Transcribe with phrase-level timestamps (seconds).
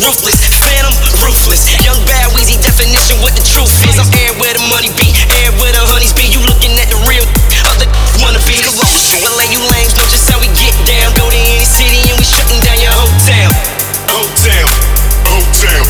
[0.00, 1.68] ruthless, phantom, ruthless.
[1.84, 4.00] Young bad Weezy definition what the truth is.
[4.00, 6.26] I'm air where the money be, air where the honeys be.
[6.28, 7.24] You looking at the real
[7.68, 7.86] other
[8.20, 9.20] wanna be colossal.
[9.36, 11.12] LA, you lames know just how we get down.
[11.16, 13.48] Go to any city and we shutting down your hotel.
[14.08, 14.66] Hotel,
[15.28, 15.84] hotel,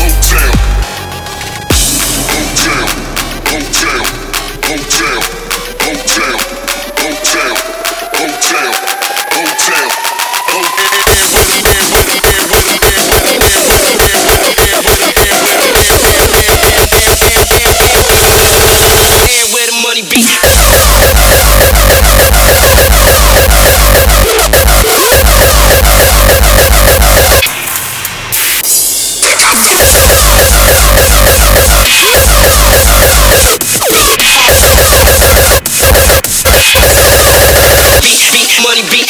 [0.00, 0.50] hotel,
[2.32, 2.84] hotel,
[3.48, 4.22] hotel, hotel.
[5.02, 5.41] town.
[38.12, 39.01] beat, money beat.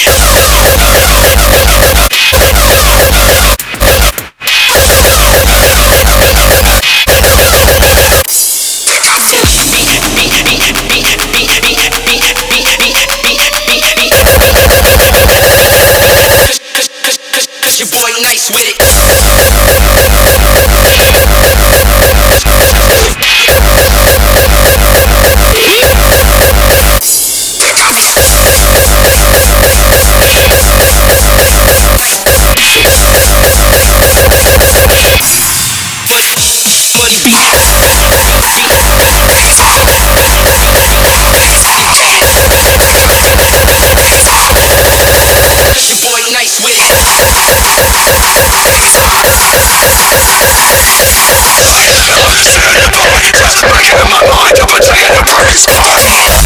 [55.55, 56.42] Spark.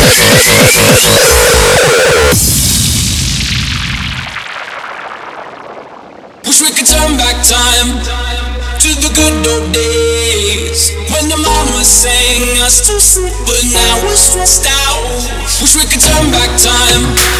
[0.00, 0.16] Wish
[6.62, 8.00] we could turn back time
[8.80, 14.16] to the good old days when the mama sang us to sleep, but now we're
[14.16, 15.04] stressed out.
[15.60, 17.39] Wish we could turn back time.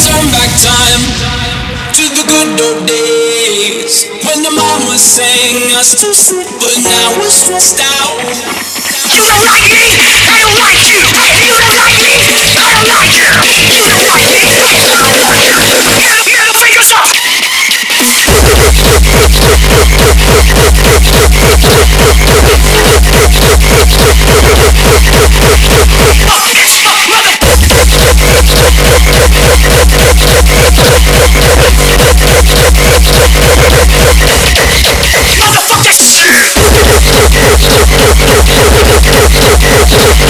[0.00, 1.00] Turn back time
[1.96, 4.50] to the good old days when the
[4.98, 8.20] sang us to sleep, but now we're stressed out.
[9.16, 9.96] You don't like me,
[10.28, 11.00] I don't like you.
[11.00, 12.20] You don't like me,
[12.52, 13.89] I don't like you.
[39.92, 40.29] Let's.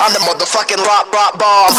[0.00, 1.74] I'm the motherfucking rock, rock bomb.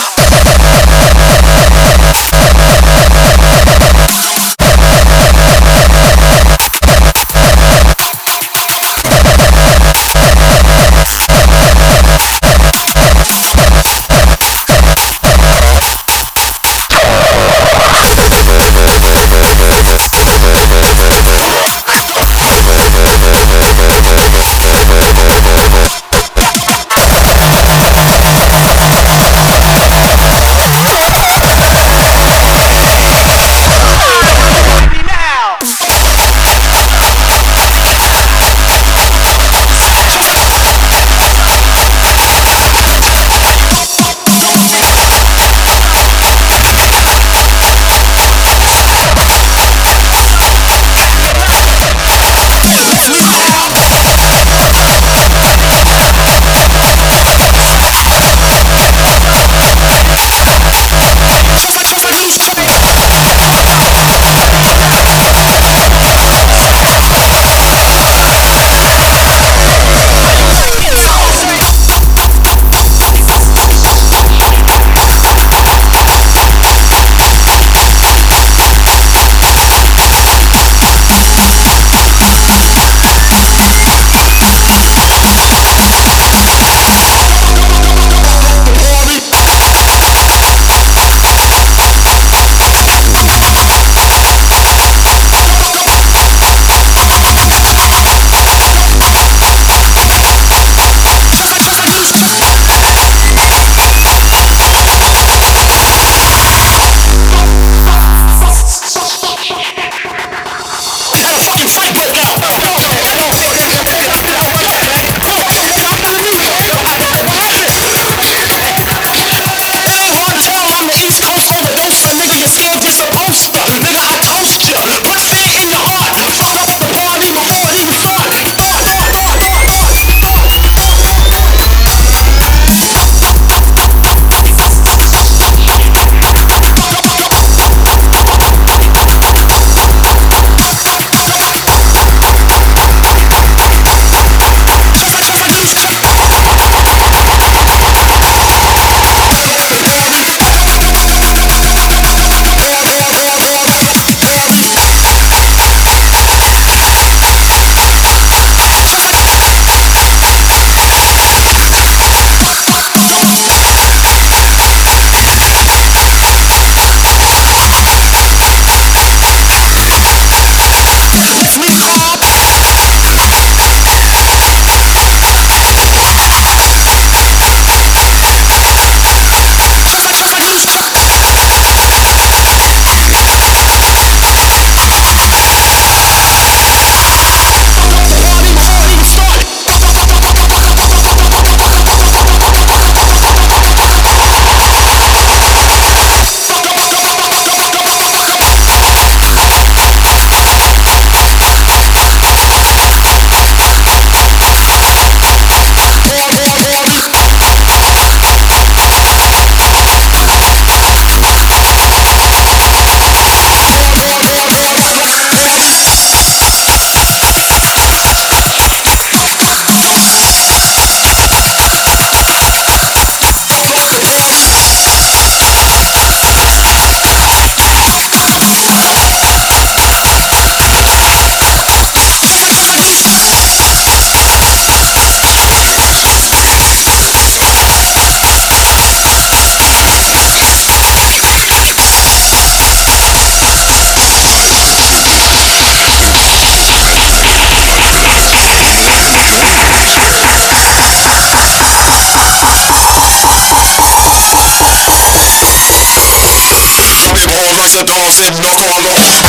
[258.28, 259.29] Amém.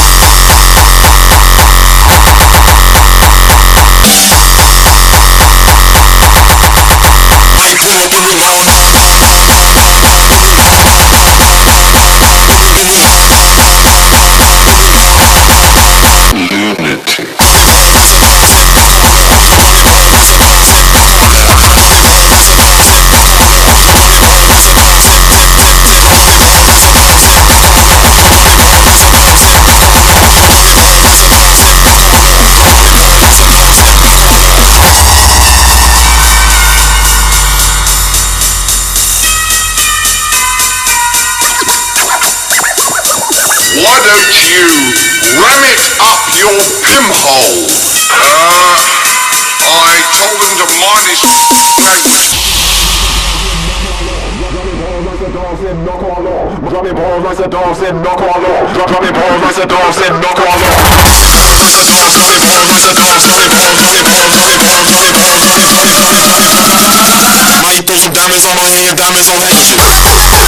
[46.41, 46.49] 用
[46.82, 47.28] 这么好，
[48.11, 48.14] 呃
[49.61, 51.20] ，I told him to march
[55.30, 56.49] balls and knock on all.
[56.70, 58.72] Drop me balls like a dog said knock on law.
[58.74, 60.80] Drop, drop me balls like a dog said knock on law.
[67.61, 70.39] Why you think you got me from away, you got me from?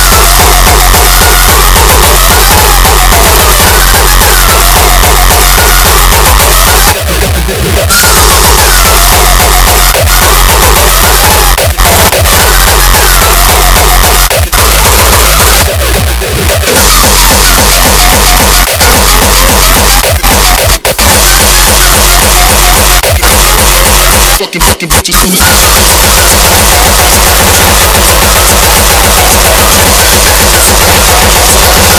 [24.43, 25.31] fucking fucking bitches who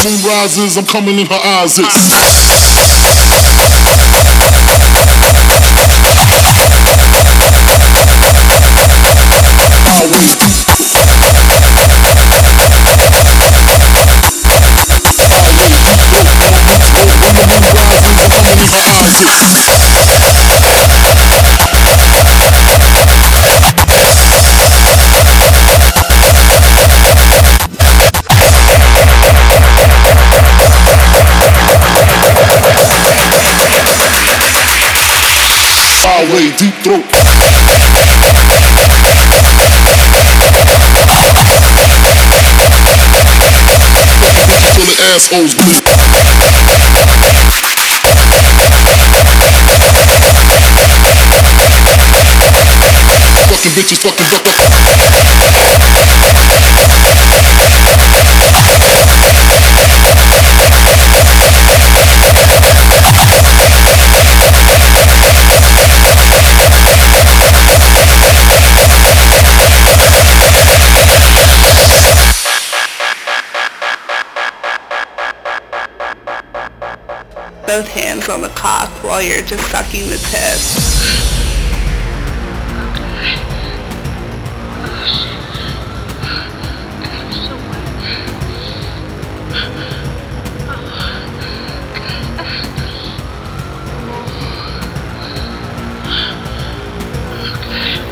[0.03, 1.79] Moon rises, I'm coming in her eyes.
[1.79, 1.87] It's
[36.33, 36.49] L.A.
[36.57, 37.05] deep throat.
[44.73, 45.85] full of assholes do it.
[53.53, 55.32] Fucking bitches, fucking bitches.
[77.73, 80.59] both hands on the cock while you're just sucking the tip.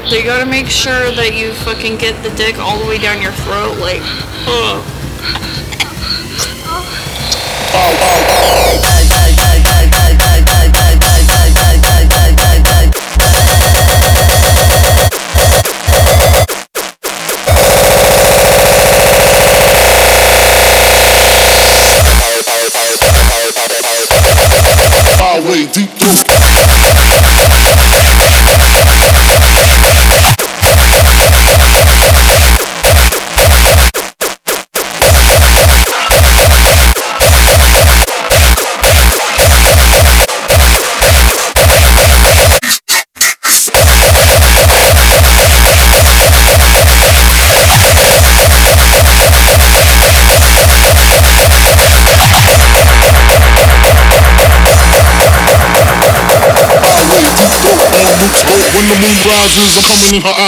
[0.09, 3.22] So you gotta make sure that you fucking get the dick all the way down
[3.22, 4.01] your throat, like,
[4.47, 4.84] ugh.
[7.74, 8.20] Oh, oh.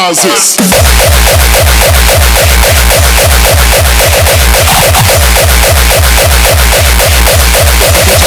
[0.04, 0.60] houses.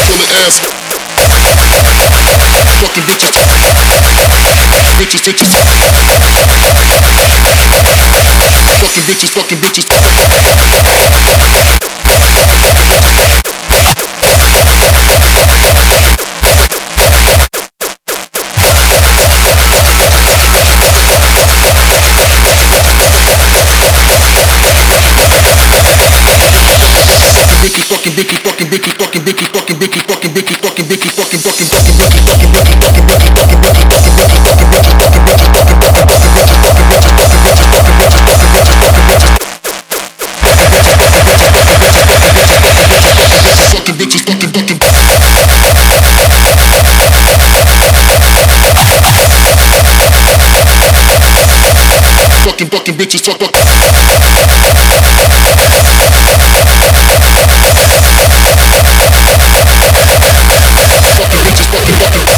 [0.07, 0.57] Silly ass
[2.81, 3.37] fucking bitches.
[4.97, 5.53] Bitches, bitches.
[8.81, 9.85] Fucking bitches, fucking bitches.
[27.87, 31.95] fucking bicky fucking bicky fucking bicky fucking bicky fucking bicky fucking bicky fucking fucking fucking
[31.95, 34.27] fucking fucking fucking fucking fucking fucking fucking fucking
[43.71, 44.46] fucking bitches fucking
[52.47, 53.53] fucking fucking bitches fuck fuck.
[61.17, 62.36] Fucking bitches fucking fucking.